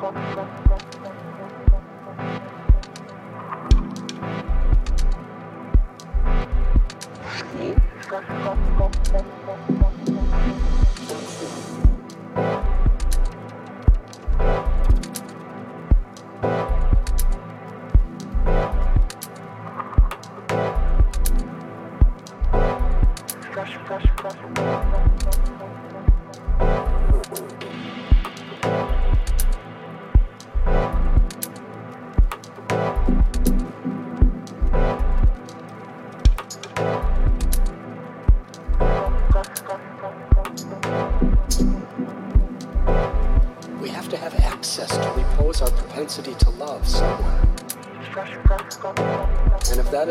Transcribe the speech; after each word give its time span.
con. 0.00 0.23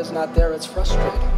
Is 0.03 0.11
not 0.11 0.35
there, 0.35 0.51
it's 0.51 0.65
frustrating. 0.65 1.29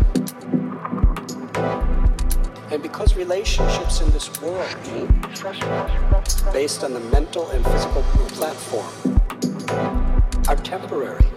And 2.71 2.81
because 2.81 3.15
relationships 3.15 4.01
in 4.01 4.09
this 4.09 4.27
world, 4.41 4.67
based 6.51 6.83
on 6.83 6.93
the 6.93 6.99
mental 7.11 7.47
and 7.51 7.63
physical 7.63 8.01
platform, 8.33 9.21
are 10.47 10.55
temporary, 10.55 11.27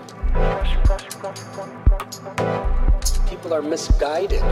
people 3.29 3.53
are 3.53 3.63
misguided 3.63 4.43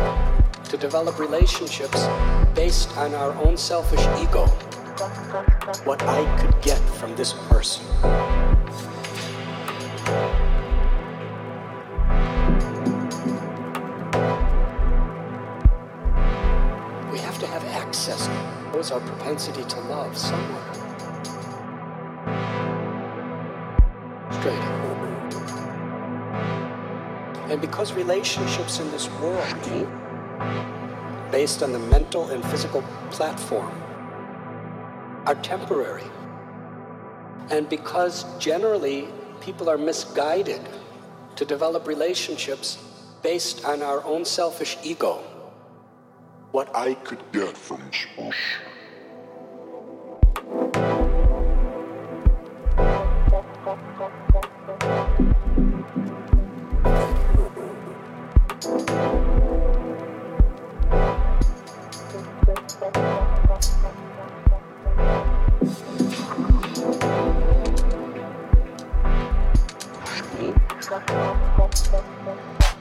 to 0.64 0.76
develop 0.76 1.18
relationships 1.18 2.06
based 2.54 2.94
on 2.98 3.14
our 3.14 3.32
own 3.44 3.56
selfish 3.56 4.04
ego. 4.20 4.44
What 5.84 6.02
I 6.02 6.24
could 6.38 6.60
get 6.60 6.80
from 7.00 7.16
this 7.16 7.32
person. 7.48 7.86
Our 18.96 19.02
propensity 19.02 19.62
to 19.64 19.78
love 19.80 20.16
someone. 20.16 20.74
Straight. 24.32 24.54
And 27.50 27.60
because 27.60 27.92
relationships 27.92 28.80
in 28.80 28.90
this 28.90 29.10
world, 29.20 30.00
based 31.30 31.62
on 31.62 31.72
the 31.72 31.78
mental 31.78 32.30
and 32.30 32.42
physical 32.46 32.82
platform, 33.10 33.74
are 35.26 35.34
temporary, 35.42 36.10
and 37.50 37.68
because 37.68 38.24
generally 38.38 39.08
people 39.42 39.68
are 39.68 39.76
misguided 39.76 40.62
to 41.34 41.44
develop 41.44 41.86
relationships 41.86 42.78
based 43.22 43.62
on 43.66 43.82
our 43.82 44.02
own 44.06 44.24
selfish 44.24 44.78
ego, 44.82 45.22
what 46.52 46.74
I 46.74 46.94
could 46.94 47.20
get 47.32 47.58
from 47.58 47.82
Spoosh. 50.46 50.86